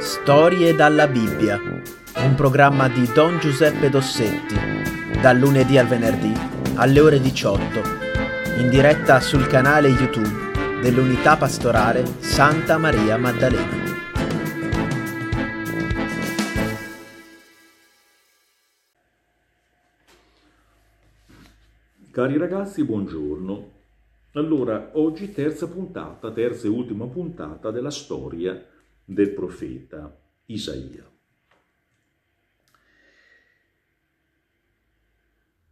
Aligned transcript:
Storie 0.00 0.74
dalla 0.74 1.06
Bibbia, 1.06 1.58
un 1.58 2.34
programma 2.34 2.88
di 2.88 3.04
Don 3.12 3.38
Giuseppe 3.38 3.90
Dossetti, 3.90 4.54
dal 5.20 5.36
lunedì 5.36 5.76
al 5.76 5.88
venerdì 5.88 6.32
alle 6.76 7.00
ore 7.00 7.20
18, 7.20 7.80
in 8.60 8.70
diretta 8.70 9.20
sul 9.20 9.46
canale 9.46 9.88
YouTube 9.88 10.80
dell'Unità 10.80 11.36
Pastorale 11.36 12.02
Santa 12.20 12.78
Maria 12.78 13.18
Maddalena. 13.18 13.76
Cari 22.10 22.38
ragazzi, 22.38 22.84
buongiorno. 22.84 23.72
Allora, 24.32 24.92
oggi 24.94 25.30
terza 25.34 25.68
puntata, 25.68 26.32
terza 26.32 26.66
e 26.66 26.70
ultima 26.70 27.06
puntata 27.06 27.70
della 27.70 27.90
storia 27.90 28.78
del 29.10 29.32
profeta 29.32 30.22
Isaia. 30.46 31.04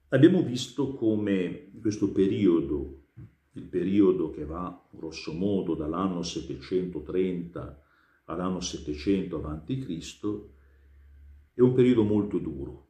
Abbiamo 0.09 0.43
visto 0.43 0.95
come 0.95 1.71
questo 1.81 2.11
periodo, 2.11 3.05
il 3.53 3.63
periodo 3.65 4.31
che 4.31 4.45
va 4.45 4.85
grosso 4.91 5.33
modo 5.33 5.75
dall'anno 5.75 6.23
730 6.23 7.83
all'anno 8.25 8.61
700 8.61 9.47
a.C., 9.47 10.19
è 11.55 11.61
un 11.61 11.73
periodo 11.75 12.03
molto 12.03 12.39
duro, 12.39 12.89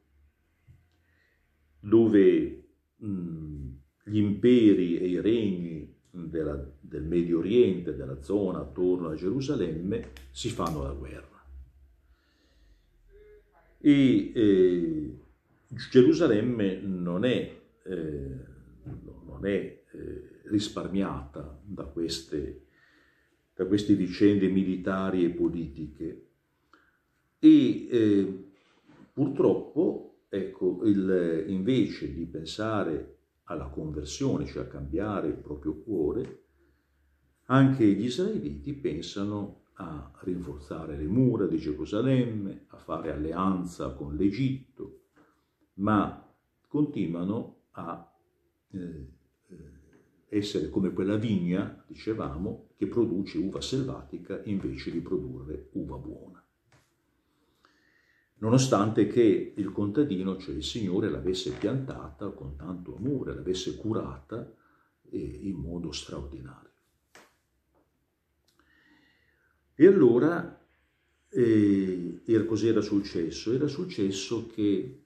dove 1.79 2.69
mh, 2.95 3.67
gli 4.03 4.17
imperi 4.17 4.97
e 4.97 5.07
i 5.07 5.21
regni 5.21 5.98
della, 6.11 6.59
del 6.79 7.03
Medio 7.03 7.39
Oriente, 7.39 7.95
della 7.95 8.21
zona 8.21 8.59
attorno 8.59 9.09
a 9.09 9.15
Gerusalemme, 9.15 10.11
si 10.31 10.49
fanno 10.49 10.83
la 10.83 10.91
guerra. 10.91 11.27
E 13.81 14.31
eh, 14.33 15.17
Gerusalemme 15.89 16.79
non 16.81 17.23
è, 17.23 17.55
eh, 17.83 18.35
non 19.25 19.45
è 19.45 19.83
eh, 19.91 20.39
risparmiata 20.45 21.59
da 21.63 21.83
queste, 21.83 22.65
da 23.53 23.65
queste, 23.65 23.93
vicende 23.93 24.47
militari 24.49 25.23
e 25.23 25.29
politiche. 25.29 26.25
E 27.39 27.87
eh, 27.89 28.49
purtroppo, 29.13 30.23
ecco, 30.27 30.81
il, 30.83 31.45
invece 31.47 32.13
di 32.13 32.25
pensare 32.25 33.18
alla 33.49 33.67
conversione, 33.67 34.45
cioè 34.45 34.63
a 34.63 34.67
cambiare 34.67 35.27
il 35.27 35.37
proprio 35.37 35.81
cuore, 35.81 36.43
anche 37.45 37.85
gli 37.85 38.05
israeliti 38.05 38.73
pensano 38.73 39.63
a 39.73 40.11
rinforzare 40.21 40.97
le 40.97 41.07
mura 41.07 41.47
di 41.47 41.57
Gerusalemme, 41.57 42.65
a 42.67 42.77
fare 42.77 43.11
alleanza 43.11 43.93
con 43.93 44.15
l'Egitto, 44.15 45.01
ma 45.75 46.27
continuano 46.67 47.63
a 47.71 48.13
eh, 48.71 49.13
essere 50.29 50.69
come 50.69 50.93
quella 50.93 51.15
vigna, 51.15 51.83
dicevamo, 51.87 52.69
che 52.75 52.87
produce 52.87 53.39
uva 53.39 53.61
selvatica 53.61 54.41
invece 54.43 54.91
di 54.91 54.99
produrre 54.99 55.69
uva 55.73 55.97
buona 55.97 56.38
nonostante 58.39 59.07
che 59.07 59.53
il 59.55 59.71
contadino, 59.71 60.37
cioè 60.37 60.55
il 60.55 60.63
Signore, 60.63 61.09
l'avesse 61.09 61.51
piantata 61.51 62.29
con 62.29 62.55
tanto 62.55 62.95
amore, 62.95 63.33
l'avesse 63.33 63.75
curata 63.75 64.53
in 65.11 65.55
modo 65.55 65.91
straordinario. 65.91 66.67
E 69.75 69.87
allora 69.87 70.59
eh, 71.29 72.21
era 72.25 72.81
successo? 72.81 73.53
Era 73.53 73.67
successo 73.67 74.47
che 74.47 75.03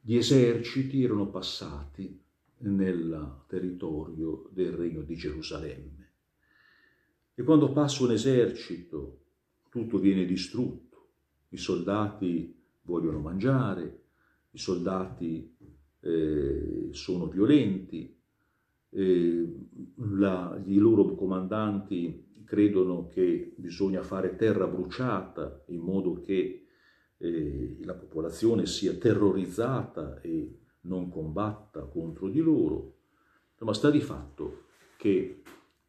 gli 0.00 0.16
eserciti 0.16 1.02
erano 1.02 1.28
passati 1.28 2.22
nel 2.58 3.44
territorio 3.46 4.48
del 4.50 4.72
regno 4.72 5.02
di 5.02 5.14
Gerusalemme. 5.14 6.12
E 7.34 7.42
quando 7.42 7.72
passa 7.72 8.04
un 8.04 8.12
esercito, 8.12 9.20
tutto 9.68 9.98
viene 9.98 10.24
distrutto 10.24 10.93
i 11.54 11.56
soldati 11.56 12.52
vogliono 12.82 13.20
mangiare, 13.20 14.00
i 14.50 14.58
soldati 14.58 15.56
eh, 16.00 16.88
sono 16.90 17.28
violenti, 17.28 18.12
eh, 18.90 19.56
la, 19.96 20.60
i 20.66 20.76
loro 20.76 21.14
comandanti 21.14 22.42
credono 22.44 23.08
che 23.08 23.54
bisogna 23.56 24.02
fare 24.02 24.34
terra 24.34 24.66
bruciata 24.66 25.62
in 25.68 25.80
modo 25.80 26.20
che 26.20 26.66
eh, 27.16 27.78
la 27.82 27.94
popolazione 27.94 28.66
sia 28.66 28.94
terrorizzata 28.94 30.20
e 30.20 30.58
non 30.82 31.08
combatta 31.08 31.84
contro 31.84 32.28
di 32.28 32.40
loro. 32.40 32.92
Ma 33.60 33.72
sta 33.72 33.90
di 33.90 34.00
fatto 34.00 34.64
che 34.98 35.42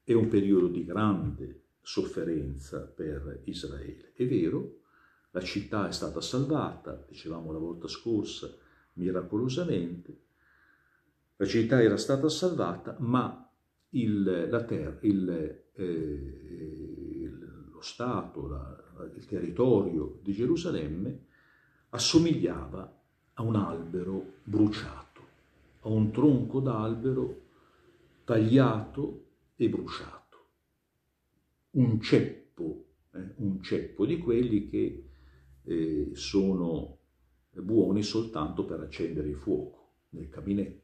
è 0.03 0.13
un 0.13 0.29
periodo 0.29 0.67
di 0.67 0.85
grande 0.85 1.63
sofferenza 1.81 2.79
per 2.79 3.41
Israele. 3.45 4.13
È 4.15 4.25
vero, 4.25 4.83
la 5.35 5.41
città 5.41 5.90
è 5.90 5.91
stata 5.91 6.22
salvata, 6.22 7.03
dicevamo 7.09 7.51
la 7.51 7.57
volta 7.57 7.90
scorsa, 7.90 8.50
miracolosamente. 8.94 10.22
La 11.35 11.46
città 11.46 11.81
era 11.81 11.97
stata 11.97 12.29
salvata, 12.29 12.96
ma 13.00 13.45
il, 13.90 14.47
la 14.50 14.63
terra, 14.63 14.97
il, 15.01 15.63
eh, 15.74 17.31
lo 17.69 17.81
Stato, 17.81 18.47
la, 18.47 19.09
il 19.13 19.25
territorio 19.25 20.19
di 20.24 20.31
Gerusalemme 20.31 21.25
assomigliava 21.90 23.01
a 23.34 23.41
un 23.41 23.57
albero 23.57 24.35
bruciato, 24.41 25.22
a 25.81 25.90
un 25.90 26.12
tronco 26.13 26.62
d'albero 26.62 27.41
tagliato 28.24 29.25
e 29.57 29.68
bruciato. 29.68 30.45
Un 31.72 32.00
ceppo, 32.00 32.85
eh, 33.12 33.34
un 33.35 33.62
ceppo 33.62 34.06
di 34.06 34.18
quelli 34.18 34.69
che 34.69 35.09
eh, 35.65 36.11
sono 36.13 36.99
buoni 37.51 38.03
soltanto 38.03 38.65
per 38.65 38.79
accendere 38.79 39.29
il 39.29 39.35
fuoco 39.35 39.93
nel 40.09 40.29
caminetto. 40.29 40.83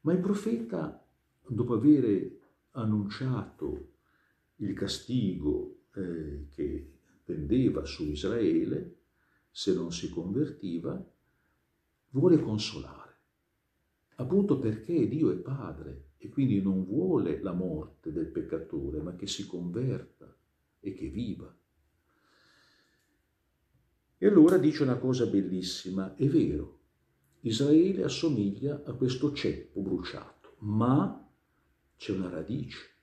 Ma 0.00 0.12
il 0.12 0.20
profeta, 0.20 1.06
dopo 1.46 1.74
aver 1.74 2.38
annunciato 2.72 3.88
il 4.56 4.72
castigo 4.74 5.82
eh, 5.94 6.46
che 6.48 6.92
pendeva 7.24 7.84
su 7.84 8.04
Israele 8.04 8.96
se 9.50 9.74
non 9.74 9.92
si 9.92 10.08
convertiva, 10.08 11.04
vuole 12.10 12.40
consolare, 12.40 13.16
appunto 14.16 14.58
perché 14.58 15.08
Dio 15.08 15.30
è 15.30 15.36
Padre 15.36 16.10
e 16.18 16.28
quindi 16.28 16.60
non 16.60 16.84
vuole 16.84 17.40
la 17.40 17.52
morte 17.52 18.12
del 18.12 18.26
peccatore, 18.26 19.00
ma 19.00 19.14
che 19.16 19.26
si 19.26 19.46
converta 19.46 20.34
e 20.80 20.92
che 20.92 21.08
viva. 21.08 21.52
E 24.22 24.26
allora 24.26 24.58
dice 24.58 24.82
una 24.82 24.98
cosa 24.98 25.24
bellissima, 25.24 26.14
è 26.14 26.26
vero, 26.26 26.80
Israele 27.40 28.04
assomiglia 28.04 28.82
a 28.84 28.92
questo 28.92 29.32
ceppo 29.32 29.80
bruciato, 29.80 30.56
ma 30.58 31.26
c'è 31.96 32.12
una 32.12 32.28
radice. 32.28 32.96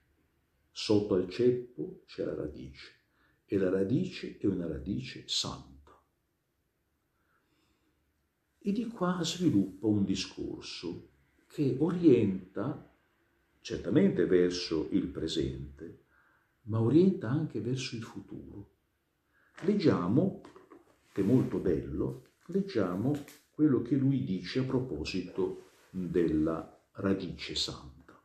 Sotto 0.70 1.14
al 1.14 1.28
ceppo 1.28 2.02
c'è 2.06 2.24
la 2.24 2.36
radice 2.36 3.00
e 3.46 3.58
la 3.58 3.68
radice 3.68 4.38
è 4.38 4.46
una 4.46 4.68
radice 4.68 5.24
santa. 5.26 6.00
E 8.60 8.70
di 8.70 8.86
qua 8.86 9.18
sviluppa 9.24 9.88
un 9.88 10.04
discorso 10.04 11.08
che 11.48 11.74
orienta 11.80 12.94
certamente 13.60 14.24
verso 14.24 14.86
il 14.92 15.08
presente, 15.08 16.04
ma 16.66 16.80
orienta 16.80 17.28
anche 17.28 17.60
verso 17.60 17.96
il 17.96 18.04
futuro. 18.04 18.76
Leggiamo 19.62 20.42
è 21.20 21.24
molto 21.24 21.58
bello, 21.58 22.24
leggiamo 22.46 23.12
quello 23.50 23.82
che 23.82 23.96
lui 23.96 24.24
dice 24.24 24.60
a 24.60 24.64
proposito 24.64 25.70
della 25.90 26.80
radice 26.92 27.54
santa. 27.54 28.20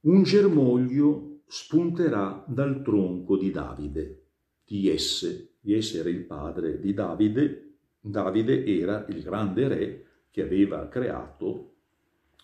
Un 0.00 0.22
germoglio 0.22 1.40
spunterà 1.46 2.44
dal 2.46 2.82
tronco 2.82 3.36
di 3.36 3.50
Davide, 3.50 4.26
di 4.64 4.82
Jesse. 4.82 5.54
Jesse 5.60 5.98
era 5.98 6.08
il 6.08 6.24
padre 6.24 6.78
di 6.78 6.94
Davide, 6.94 7.76
Davide 8.00 8.64
era 8.64 9.04
il 9.08 9.22
grande 9.22 9.68
re 9.68 10.06
che 10.30 10.42
aveva 10.42 10.88
creato 10.88 11.74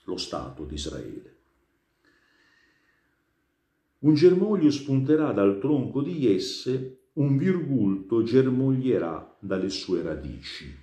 lo 0.05 0.17
Stato 0.17 0.65
di 0.65 0.75
Israele. 0.75 1.37
Un 4.01 4.15
germoglio 4.15 4.71
spunterà 4.71 5.33
dal 5.33 5.59
tronco 5.59 6.03
di 6.03 6.15
Jesse 6.15 7.04
un 7.15 7.37
virgulto 7.37 8.25
germoglierà 8.25 9.37
dalle 9.39 9.69
sue 9.69 10.03
radici. 10.03 10.83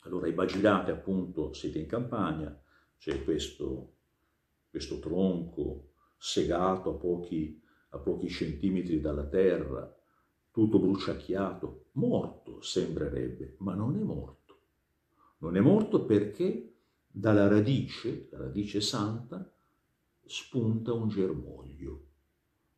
Allora 0.00 0.26
immaginate 0.26 0.90
appunto, 0.90 1.52
siete 1.52 1.78
in 1.78 1.86
campagna, 1.86 2.60
c'è 2.98 3.22
questo, 3.22 3.92
questo 4.68 4.98
tronco 4.98 5.90
segato 6.16 6.90
a 6.90 6.94
pochi, 6.94 7.60
a 7.90 7.98
pochi 7.98 8.28
centimetri 8.28 9.00
dalla 9.00 9.26
terra, 9.26 9.96
tutto 10.50 10.80
bruciacchiato, 10.80 11.86
morto 11.92 12.60
sembrerebbe, 12.60 13.54
ma 13.58 13.74
non 13.74 13.96
è 13.96 14.02
morto. 14.02 14.40
Non 15.38 15.56
è 15.56 15.60
morto 15.60 16.04
perché 16.04 16.74
dalla 17.06 17.46
radice, 17.46 18.28
la 18.32 18.38
radice 18.38 18.80
santa, 18.80 19.48
spunta 20.24 20.92
un 20.92 21.08
germoglio. 21.08 22.06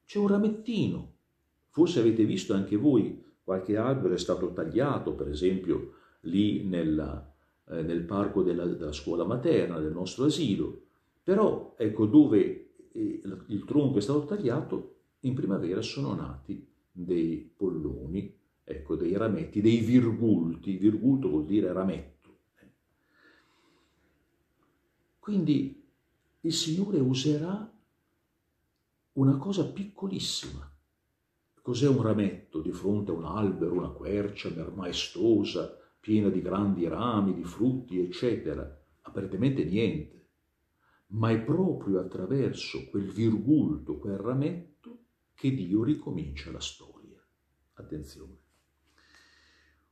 C'è 0.05 0.19
un 0.19 0.29
ramettino. 0.29 1.13
Forse 1.75 1.99
avete 1.99 2.25
visto 2.25 2.55
anche 2.55 2.77
voi 2.77 3.21
qualche 3.43 3.77
albero 3.77 4.15
è 4.15 4.19
stato 4.19 4.53
tagliato, 4.53 5.15
per 5.15 5.29
esempio 5.29 5.95
lì 6.21 6.63
nella, 6.63 7.35
eh, 7.69 7.83
nel 7.83 8.03
parco 8.05 8.45
della, 8.45 8.65
della, 8.65 8.93
scuola 8.93 9.25
materna, 9.25 9.81
del 9.81 9.91
nostro 9.91 10.27
asilo. 10.27 10.83
Però 11.25 11.75
ecco 11.77 12.07
dove 12.07 12.75
eh, 12.93 13.21
il 13.49 13.65
tronco 13.65 13.99
è 13.99 14.01
stato 14.01 14.25
tagliato, 14.25 14.99
in 15.23 15.35
primavera 15.35 15.83
sono 15.83 16.15
nati 16.15 16.65
dei 16.93 17.53
polloni, 17.57 18.39
ecco, 18.63 18.95
dei 18.95 19.17
rametti, 19.17 19.61
dei 19.61 19.79
virgulti. 19.79 20.77
Virgulto 20.77 21.29
vuol 21.29 21.45
dire 21.45 21.73
rametto. 21.73 22.39
Quindi 25.19 25.85
il 26.43 26.53
Signore 26.53 27.01
userà 27.01 27.69
una 29.15 29.37
cosa 29.39 29.67
piccolissima. 29.67 30.71
Cos'è 31.65 31.89
un 31.89 32.03
rametto 32.03 32.61
di 32.61 32.73
fronte 32.73 33.11
a 33.11 33.15
un 33.15 33.25
albero, 33.25 33.73
una 33.73 33.89
quercia 33.89 34.51
maestosa, 34.75 35.75
piena 35.99 36.29
di 36.29 36.43
grandi 36.43 36.87
rami, 36.87 37.33
di 37.33 37.43
frutti, 37.43 38.01
eccetera? 38.01 38.71
Apparentemente 39.01 39.65
niente. 39.65 40.27
Ma 41.13 41.31
è 41.31 41.41
proprio 41.41 42.01
attraverso 42.01 42.87
quel 42.91 43.11
virgulto, 43.11 43.97
quel 43.97 44.19
rametto, 44.19 45.05
che 45.35 45.55
Dio 45.55 45.83
ricomincia 45.83 46.53
la 46.53 46.61
storia. 46.61 47.19
Attenzione. 47.77 48.37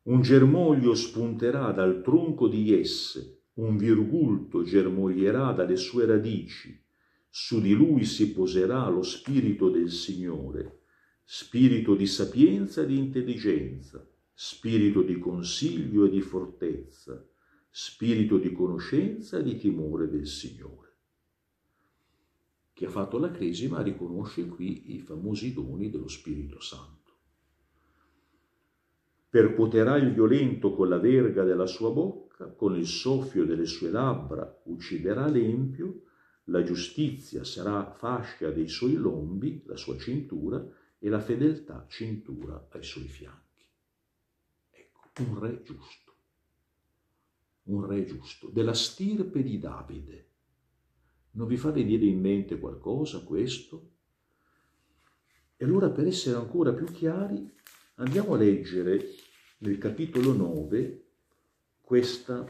Un 0.02 0.20
germoglio 0.20 0.94
spunterà 0.94 1.72
dal 1.72 2.02
tronco 2.02 2.48
di 2.48 2.78
esse 2.78 3.44
un 3.54 3.78
virgulto 3.78 4.62
germoglierà 4.62 5.52
dalle 5.52 5.76
sue 5.76 6.04
radici, 6.04 6.78
su 7.30 7.62
di 7.62 7.72
lui 7.72 8.04
si 8.04 8.34
poserà 8.34 8.86
lo 8.90 9.02
spirito 9.02 9.70
del 9.70 9.90
Signore, 9.90 10.81
spirito 11.34 11.94
di 11.94 12.06
sapienza 12.06 12.82
e 12.82 12.87
di 12.87 12.99
intelligenza, 12.99 14.06
spirito 14.34 15.00
di 15.00 15.19
consiglio 15.19 16.05
e 16.05 16.11
di 16.11 16.20
fortezza, 16.20 17.26
spirito 17.70 18.37
di 18.37 18.52
conoscenza 18.52 19.38
e 19.38 19.43
di 19.43 19.56
timore 19.56 20.11
del 20.11 20.26
Signore. 20.26 20.93
Chi 22.75 22.84
ha 22.84 22.90
fatto 22.90 23.17
la 23.17 23.31
cresima 23.31 23.81
riconosce 23.81 24.46
qui 24.46 24.94
i 24.94 24.99
famosi 24.99 25.55
doni 25.55 25.88
dello 25.88 26.08
Spirito 26.08 26.61
Santo 26.61 27.00
percuoterà 29.31 29.96
il 29.96 30.12
violento 30.12 30.75
con 30.75 30.90
la 30.90 30.99
verga 30.99 31.44
della 31.44 31.64
sua 31.64 31.90
bocca, 31.93 32.49
con 32.49 32.76
il 32.76 32.87
soffio 32.87 33.46
delle 33.46 33.64
sue 33.64 33.88
labbra 33.88 34.61
ucciderà 34.64 35.26
l'empio, 35.29 36.02
la 36.46 36.62
giustizia 36.62 37.43
sarà 37.43 37.90
fascia 37.90 38.50
dei 38.50 38.69
suoi 38.69 38.96
lombi, 38.96 39.62
la 39.64 39.76
sua 39.76 39.96
cintura, 39.96 40.62
e 41.02 41.08
la 41.08 41.20
fedeltà 41.20 41.84
cintura 41.88 42.69
ai 42.70 42.84
suoi 42.84 43.08
fianchi. 43.08 43.66
Ecco, 44.70 45.10
un 45.22 45.38
re 45.38 45.62
giusto, 45.62 46.14
un 47.64 47.87
re 47.87 48.04
giusto, 48.04 48.49
della 48.49 48.75
stirpe 48.75 49.43
di 49.43 49.58
Davide. 49.58 50.28
Non 51.32 51.49
vi 51.49 51.56
fa 51.56 51.70
venire 51.70 52.04
in 52.04 52.20
mente 52.20 52.58
qualcosa 52.58 53.22
questo? 53.25 53.90
E 55.56 55.64
allora 55.64 55.90
per 55.90 56.06
essere 56.06 56.37
ancora 56.37 56.72
più 56.72 56.87
chiari 56.87 57.60
Andiamo 57.96 58.34
a 58.34 58.38
leggere 58.38 59.14
nel 59.58 59.76
capitolo 59.76 60.32
9 60.32 61.05
questa 61.82 62.44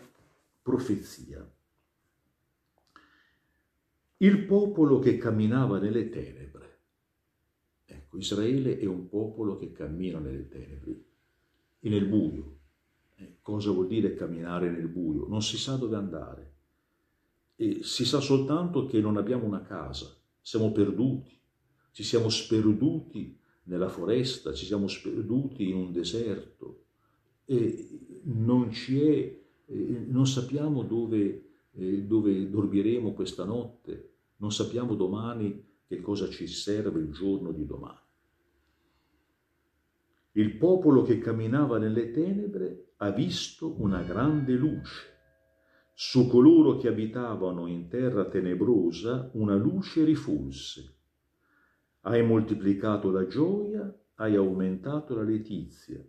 profezia. 0.62 1.46
Il 4.19 4.44
popolo 4.44 5.00
che 5.00 5.19
camminava 5.19 5.78
nelle 5.78 6.08
tenebre. 6.08 6.62
Ecco, 8.12 8.19
Israele 8.19 8.79
è 8.79 8.85
un 8.85 9.09
popolo 9.09 9.56
che 9.56 9.73
cammina 9.73 10.19
nelle 10.19 10.47
tenebre 10.47 11.05
e 11.81 11.88
nel 11.88 12.05
buio. 12.05 12.59
Eh, 13.17 13.37
cosa 13.41 13.70
vuol 13.70 13.87
dire 13.87 14.14
camminare 14.14 14.70
nel 14.70 14.88
buio? 14.88 15.26
Non 15.26 15.41
si 15.41 15.56
sa 15.56 15.76
dove 15.76 15.97
andare. 15.97 16.53
E 17.56 17.82
si 17.82 18.05
sa 18.05 18.20
soltanto 18.20 18.85
che 18.85 19.00
non 19.00 19.17
abbiamo 19.17 19.47
una 19.47 19.62
casa, 19.62 20.14
siamo 20.43 20.73
perduti, 20.73 21.38
ci 21.93 22.03
siamo 22.03 22.29
sperduti 22.29 23.38
nella 23.64 23.88
foresta, 23.88 24.53
ci 24.53 24.67
siamo 24.67 24.88
sperduti 24.88 25.69
in 25.69 25.76
un 25.76 25.93
deserto 25.93 26.85
e 27.47 28.20
non, 28.25 28.73
ci 28.73 29.00
è, 29.00 29.38
eh, 29.67 30.05
non 30.08 30.26
sappiamo 30.26 30.82
dove, 30.82 31.44
eh, 31.73 32.03
dove 32.03 32.50
dormiremo 32.50 33.12
questa 33.12 33.44
notte, 33.44 34.11
non 34.37 34.53
sappiamo 34.53 34.94
domani 34.97 35.65
che 35.87 36.00
cosa 36.00 36.29
ci 36.29 36.47
serve 36.47 37.00
il 37.00 37.12
giorno 37.12 37.53
di 37.53 37.65
domani. 37.65 38.00
Il 40.32 40.56
popolo 40.56 41.02
che 41.02 41.19
camminava 41.19 41.79
nelle 41.79 42.11
tenebre 42.11 42.93
ha 42.96 43.11
visto 43.11 43.81
una 43.81 44.02
grande 44.02 44.55
luce. 44.55 45.11
Su 45.94 46.26
coloro 46.29 46.76
che 46.76 46.88
abitavano 46.88 47.67
in 47.67 47.88
terra 47.88 48.25
tenebrosa 48.25 49.31
una 49.34 49.55
luce 49.55 50.05
rifulse 50.05 50.96
hai 52.05 52.25
moltiplicato 52.25 53.11
la 53.11 53.26
gioia, 53.26 53.93
hai 54.14 54.34
aumentato 54.34 55.14
la 55.14 55.23
letizia. 55.23 56.05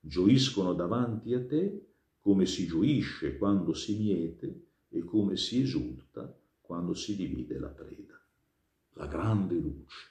Gioiscono 0.00 0.72
davanti 0.72 1.34
a 1.34 1.44
te 1.44 1.86
come 2.20 2.46
si 2.46 2.66
gioisce 2.66 3.36
quando 3.36 3.72
si 3.72 3.96
miete 3.98 4.66
e 4.88 5.04
come 5.04 5.36
si 5.36 5.60
esulta 5.60 6.34
quando 6.60 6.94
si 6.94 7.14
divide 7.14 7.58
la 7.58 7.68
preda. 7.68 8.20
La 8.94 9.06
grande 9.06 9.54
luce. 9.54 10.08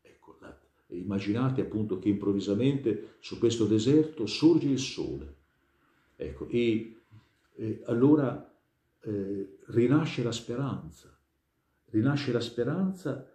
Ecco, 0.00 0.38
la, 0.40 0.58
immaginate 0.88 1.62
appunto 1.62 1.98
che 1.98 2.08
improvvisamente 2.08 3.16
su 3.18 3.38
questo 3.38 3.66
deserto 3.66 4.26
sorge 4.26 4.68
il 4.68 4.78
sole. 4.78 5.34
Ecco, 6.16 6.48
e, 6.48 7.00
e 7.54 7.82
allora 7.86 8.54
eh, 9.00 9.58
rinasce 9.66 10.22
la 10.22 10.32
speranza. 10.32 11.16
Rinasce 11.90 12.32
la 12.32 12.40
speranza 12.40 13.30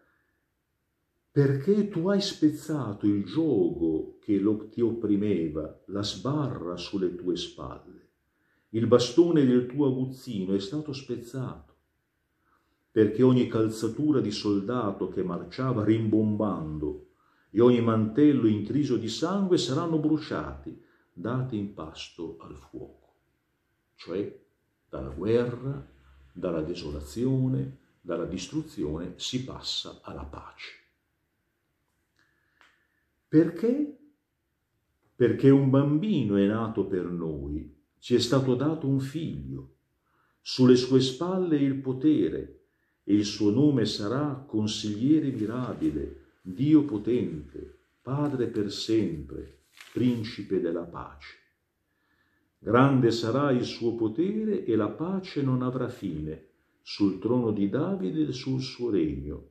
perché 1.31 1.87
tu 1.87 2.09
hai 2.09 2.21
spezzato 2.21 3.05
il 3.05 3.23
gioco 3.23 4.17
che 4.19 4.37
lo, 4.37 4.67
ti 4.67 4.81
opprimeva, 4.81 5.81
la 5.85 6.03
sbarra 6.03 6.75
sulle 6.75 7.15
tue 7.15 7.37
spalle. 7.37 8.09
Il 8.69 8.87
bastone 8.87 9.45
del 9.45 9.65
tuo 9.65 9.87
aguzzino 9.87 10.53
è 10.53 10.59
stato 10.59 10.91
spezzato, 10.91 11.73
perché 12.91 13.23
ogni 13.23 13.47
calzatura 13.47 14.19
di 14.19 14.31
soldato 14.31 15.07
che 15.07 15.23
marciava 15.23 15.85
rimbombando 15.85 17.10
e 17.51 17.61
ogni 17.61 17.81
mantello 17.81 18.47
intriso 18.47 18.95
di 18.95 19.09
sangue 19.09 19.57
saranno 19.57 19.99
bruciati, 19.99 20.81
dati 21.11 21.57
in 21.57 21.73
pasto 21.73 22.37
al 22.39 22.55
fuoco. 22.55 23.15
Cioè, 23.95 24.39
dalla 24.89 25.09
guerra, 25.09 25.85
dalla 26.31 26.61
desolazione, 26.61 27.77
dalla 27.99 28.25
distruzione 28.25 29.13
si 29.17 29.43
passa 29.43 29.99
alla 30.01 30.23
pace. 30.23 30.79
Perché? 33.27 33.97
Perché 35.15 35.49
un 35.49 35.69
bambino 35.69 36.37
è 36.37 36.47
nato 36.47 36.85
per 36.85 37.05
noi, 37.05 37.79
ci 37.99 38.15
è 38.15 38.19
stato 38.19 38.55
dato 38.55 38.87
un 38.87 38.99
figlio, 38.99 39.75
sulle 40.41 40.75
sue 40.75 40.99
spalle 41.01 41.57
il 41.57 41.75
potere, 41.75 42.61
e 43.03 43.13
il 43.13 43.25
suo 43.25 43.51
nome 43.51 43.85
sarà 43.85 44.43
consigliere 44.47 45.29
mirabile, 45.31 46.20
Dio 46.43 46.85
potente, 46.85 47.77
Padre 48.01 48.47
per 48.47 48.71
sempre, 48.71 49.59
Principe 49.93 50.59
della 50.59 50.83
pace. 50.83 51.37
Grande 52.57 53.11
sarà 53.11 53.51
il 53.51 53.63
suo 53.63 53.95
potere 53.95 54.65
e 54.65 54.75
la 54.75 54.89
pace 54.89 55.41
non 55.41 55.61
avrà 55.61 55.87
fine 55.87 56.47
sul 56.81 57.19
trono 57.19 57.51
di 57.51 57.69
Davide 57.69 58.27
e 58.27 58.31
sul 58.31 58.61
suo 58.61 58.89
regno, 58.89 59.49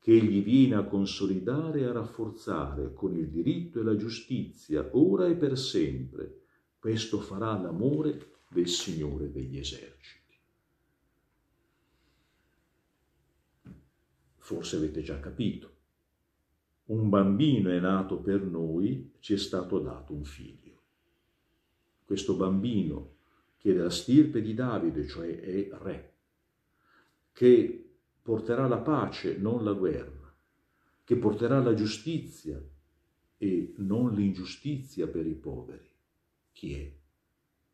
che 0.00 0.12
egli 0.12 0.42
viene 0.42 0.74
a 0.74 0.84
consolidare 0.84 1.80
e 1.80 1.84
a 1.84 1.92
rafforzare 1.92 2.92
con 2.92 3.16
il 3.16 3.28
diritto 3.28 3.80
e 3.80 3.84
la 3.84 3.96
giustizia, 3.96 4.88
ora 4.92 5.28
e 5.28 5.34
per 5.34 5.58
sempre. 5.58 6.40
Questo 6.78 7.20
farà 7.20 7.58
l'amore 7.58 8.32
del 8.48 8.68
Signore 8.68 9.30
degli 9.30 9.56
eserciti. 9.56 10.36
Forse 14.36 14.76
avete 14.76 15.00
già 15.02 15.18
capito. 15.20 15.80
Un 16.84 17.08
bambino 17.08 17.70
è 17.70 17.78
nato 17.78 18.18
per 18.18 18.42
noi, 18.42 19.12
ci 19.20 19.34
è 19.34 19.38
stato 19.38 19.78
dato 19.78 20.12
un 20.12 20.24
figlio. 20.24 20.80
Questo 22.04 22.34
bambino, 22.34 23.14
che 23.56 23.70
è 23.70 23.74
della 23.74 23.90
stirpe 23.90 24.42
di 24.42 24.52
Davide, 24.52 25.06
cioè 25.06 25.40
è 25.40 25.68
re, 25.80 26.12
che 27.32 27.90
porterà 28.20 28.66
la 28.66 28.78
pace, 28.78 29.36
non 29.36 29.64
la 29.64 29.72
guerra, 29.72 30.34
che 31.04 31.16
porterà 31.16 31.60
la 31.60 31.74
giustizia 31.74 32.60
e 33.38 33.72
non 33.76 34.14
l'ingiustizia 34.14 35.06
per 35.06 35.26
i 35.26 35.34
poveri. 35.34 35.90
Chi 36.52 36.74
è? 36.74 36.92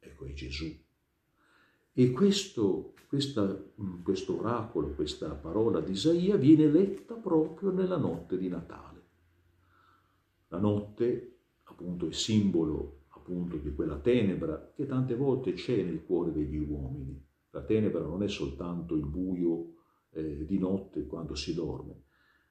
Ecco, 0.01 0.25
è 0.25 0.33
Gesù. 0.33 0.75
E 1.93 2.11
questo, 2.13 2.95
questa, 3.09 3.61
questo 4.03 4.39
oracolo, 4.39 4.95
questa 4.95 5.31
parola 5.31 5.81
di 5.81 5.93
Isaia 5.93 6.37
viene 6.37 6.69
letta 6.69 7.15
proprio 7.15 7.73
nella 7.73 7.97
notte 7.97 8.39
di 8.39 8.49
Natale. 8.49 8.98
La 10.49 10.59
notte, 10.59 11.39
appunto, 11.65 12.09
è 12.09 12.13
simbolo 12.13 13.03
appunto 13.09 13.57
di 13.57 13.75
quella 13.75 13.99
tenebra 13.99 14.73
che 14.75 14.87
tante 14.87 15.15
volte 15.15 15.53
c'è 15.53 15.83
nel 15.83 16.05
cuore 16.05 16.33
degli 16.33 16.57
uomini. 16.57 17.23
La 17.51 17.63
tenebra 17.63 18.01
non 18.01 18.23
è 18.23 18.29
soltanto 18.29 18.95
il 18.95 19.05
buio 19.05 19.75
eh, 20.11 20.45
di 20.47 20.59
notte 20.59 21.07
quando 21.07 21.35
si 21.35 21.55
dorme. 21.55 22.05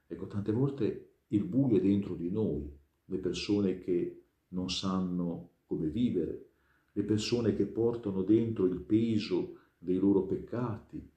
Ecco, 0.06 0.28
tante 0.28 0.52
volte 0.52 1.10
il 1.28 1.44
buio 1.44 1.78
è 1.78 1.82
dentro 1.82 2.14
di 2.14 2.30
noi, 2.30 2.72
le 3.06 3.18
persone 3.18 3.80
che 3.80 4.24
non 4.50 4.70
sanno 4.70 5.50
come 5.66 5.90
vivere, 5.90 6.50
le 6.92 7.04
persone 7.04 7.56
che 7.56 7.66
portano 7.66 8.22
dentro 8.22 8.66
il 8.66 8.80
peso 8.80 9.58
dei 9.78 9.98
loro 9.98 10.24
peccati. 10.24 11.10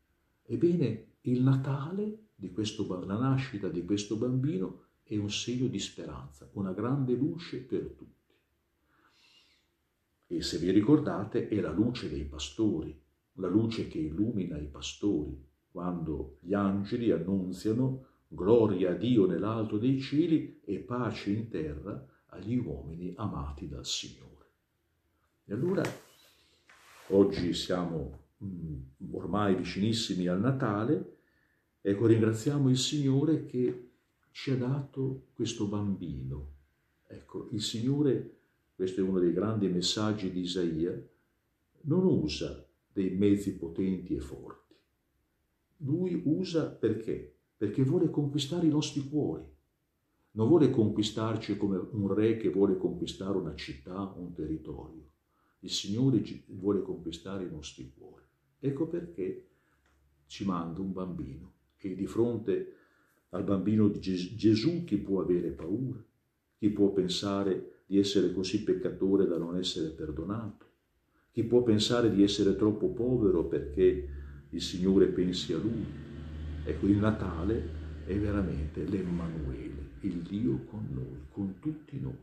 Ebbene, 0.43 1.07
il 1.23 1.43
Natale, 1.43 2.29
di 2.35 2.51
questo, 2.51 2.87
la 3.05 3.19
nascita 3.19 3.69
di 3.69 3.85
questo 3.85 4.17
bambino, 4.17 4.89
è 5.11 5.17
un 5.17 5.29
segno 5.29 5.67
di 5.67 5.81
speranza, 5.81 6.49
una 6.53 6.73
grande 6.73 7.15
luce 7.15 7.59
per 7.65 7.83
tutti. 7.97 8.33
E 10.29 10.41
se 10.41 10.59
vi 10.59 10.71
ricordate, 10.71 11.49
è 11.49 11.61
la 11.61 11.73
luce 11.73 12.09
dei 12.09 12.25
pastori, 12.25 12.97
la 13.33 13.49
luce 13.49 13.89
che 13.89 13.99
illumina 13.99 14.57
i 14.57 14.69
pastori, 14.69 15.37
quando 15.73 16.37
gli 16.39 16.55
angeli 16.55 17.11
annunziano 17.11 18.07
gloria 18.29 18.93
a 18.93 18.95
Dio 18.95 19.27
nell'alto 19.27 19.79
dei 19.79 20.01
cieli 20.01 20.61
e 20.65 20.79
pace 20.79 21.31
in 21.31 21.49
terra 21.49 22.07
agli 22.27 22.57
uomini 22.57 23.13
amati 23.17 23.67
dal 23.67 23.85
Signore. 23.85 24.47
E 25.45 25.53
allora 25.53 25.83
oggi 27.09 27.53
siamo 27.53 28.27
mm, 28.45 28.79
ormai 29.11 29.57
vicinissimi 29.57 30.29
al 30.29 30.39
Natale, 30.39 31.17
ecco 31.81 32.07
ringraziamo 32.07 32.71
il 32.71 32.79
Signore 32.79 33.45
che 33.47 33.90
ci 34.31 34.51
ha 34.51 34.57
dato 34.57 35.29
questo 35.35 35.67
bambino. 35.67 36.53
Ecco, 37.07 37.49
il 37.51 37.63
Signore, 37.63 38.39
questo 38.75 39.01
è 39.01 39.03
uno 39.03 39.19
dei 39.19 39.33
grandi 39.33 39.69
messaggi 39.69 40.31
di 40.31 40.41
Isaia, 40.41 41.01
non 41.83 42.05
usa 42.05 42.67
dei 42.93 43.11
mezzi 43.11 43.57
potenti 43.57 44.15
e 44.15 44.21
forti. 44.21 44.75
Lui 45.79 46.21
usa 46.25 46.71
perché? 46.71 47.37
Perché 47.57 47.83
vuole 47.83 48.11
conquistare 48.11 48.67
i 48.67 48.71
nostri 48.71 49.09
cuori. 49.09 49.45
Non 50.33 50.47
vuole 50.47 50.71
conquistarci 50.71 51.57
come 51.57 51.77
un 51.77 52.13
re 52.15 52.37
che 52.37 52.51
vuole 52.51 52.77
conquistare 52.77 53.37
una 53.37 53.55
città, 53.55 54.15
un 54.17 54.33
territorio. 54.33 55.09
Il 55.61 55.71
Signore 55.71 56.23
vuole 56.49 56.83
conquistare 56.83 57.45
i 57.45 57.51
nostri 57.51 57.93
cuori. 57.97 58.25
Ecco 58.61 58.87
perché 58.87 59.49
ci 60.27 60.45
manda 60.45 60.81
un 60.81 60.93
bambino 60.93 61.53
e 61.77 61.95
di 61.95 62.07
fronte 62.07 62.75
al 63.31 63.45
bambino 63.45 63.89
di 63.89 64.01
Gesù 64.01 64.85
chi 64.85 64.97
può 64.97 65.21
avere 65.21 65.51
paura? 65.51 66.03
Chi 66.59 66.69
può 66.71 66.91
pensare 66.91 67.83
di 67.87 67.99
essere 67.99 68.33
così 68.33 68.63
peccatore 68.63 69.27
da 69.27 69.39
non 69.39 69.57
essere 69.57 69.91
perdonato? 69.91 70.67
Chi 71.33 71.45
può 71.45 71.63
pensare 71.63 72.13
di 72.13 72.23
essere 72.23 72.57
troppo 72.57 72.89
povero 72.89 73.45
perché 73.45 74.09
il 74.51 74.61
Signore 74.61 75.07
pensi 75.07 75.53
a 75.53 75.59
lui? 75.59 75.85
Ecco, 76.65 76.87
il 76.87 76.97
Natale 76.97 77.79
è 78.05 78.17
veramente 78.19 78.85
l'Emmanuele, 78.85 79.91
il 80.01 80.17
Dio 80.23 80.65
con 80.69 80.87
noi, 80.91 81.27
con 81.31 81.55
tutti 81.61 81.99
noi. 82.01 82.19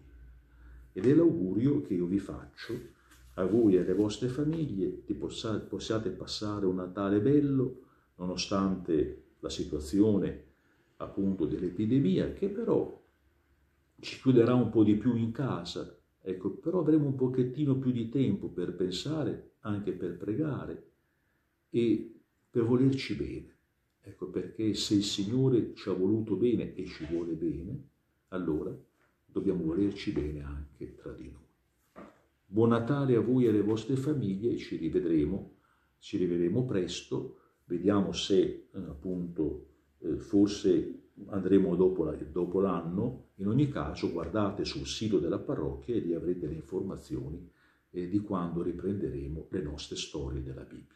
Ed 0.92 1.06
è 1.06 1.14
l'augurio 1.14 1.82
che 1.82 1.94
io 1.94 2.06
vi 2.06 2.20
faccio 2.20 2.96
a 3.36 3.46
voi 3.46 3.76
e 3.76 3.80
alle 3.80 3.94
vostre 3.94 4.28
famiglie 4.28 5.04
di 5.06 5.14
possiate 5.14 6.10
passare 6.10 6.66
un 6.66 6.76
Natale 6.76 7.22
bello, 7.22 7.84
nonostante 8.16 9.24
la 9.40 9.50
situazione 9.50 10.47
appunto 10.98 11.46
dell'epidemia, 11.46 12.34
che 12.34 12.50
però 12.50 13.04
ci 14.00 14.22
chiuderà 14.22 14.54
un 14.54 14.70
po' 14.70 14.84
di 14.84 14.96
più 14.96 15.16
in 15.16 15.32
casa, 15.32 15.98
ecco, 16.22 16.52
però 16.52 16.80
avremo 16.80 17.06
un 17.06 17.16
pochettino 17.16 17.78
più 17.78 17.92
di 17.92 18.10
tempo 18.10 18.50
per 18.50 18.76
pensare, 18.76 19.54
anche 19.62 19.92
per 19.94 20.18
pregare 20.18 20.92
e 21.70 22.16
per 22.50 22.64
volerci 22.64 23.16
bene. 23.16 23.56
Ecco 24.02 24.30
perché 24.30 24.74
se 24.74 24.96
il 24.96 25.04
Signore 25.04 25.74
ci 25.74 25.90
ha 25.90 25.94
voluto 25.94 26.36
bene 26.36 26.74
e 26.76 26.86
ci 26.86 27.06
vuole 27.06 27.34
bene, 27.34 27.90
allora 28.30 28.74
dobbiamo 29.26 29.64
volerci 29.64 30.12
bene 30.12 30.42
anche 30.42 30.96
tra 30.96 31.12
di 31.12 31.30
noi. 31.30 32.06
Buon 32.46 32.70
Natale 32.70 33.16
a 33.16 33.20
voi 33.20 33.46
e 33.46 33.50
alle 33.50 33.62
vostre 33.62 33.98
famiglie 33.98 34.56
ci 34.56 34.78
rivedremo, 34.78 35.56
ci 36.00 36.18
rivedremo 36.18 36.64
presto, 36.66 37.40
vediamo 37.66 38.14
se 38.14 38.40
eh, 38.42 38.68
appunto 38.72 39.66
eh, 40.00 40.18
forse 40.18 41.02
andremo 41.28 41.76
dopo, 41.76 42.12
dopo 42.32 42.60
l'anno, 42.60 43.30
in 43.36 43.48
ogni 43.48 43.70
caso 43.70 44.12
guardate 44.12 44.66
sul 44.66 44.86
sito 44.86 45.20
della 45.20 45.40
parrocchia 45.40 45.96
e 45.96 46.00
lì 46.00 46.14
avrete 46.14 46.48
le 46.48 46.54
informazioni 46.54 47.50
eh, 47.92 48.08
di 48.08 48.20
quando 48.20 48.62
riprenderemo 48.62 49.48
le 49.50 49.62
nostre 49.62 49.96
storie 49.96 50.44
della 50.44 50.64
Bibbia. 50.64 50.96